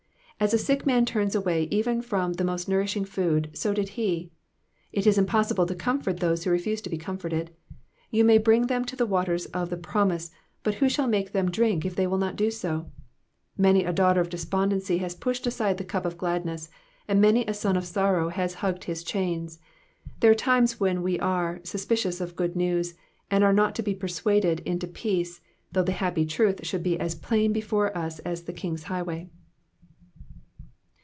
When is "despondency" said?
14.31-14.99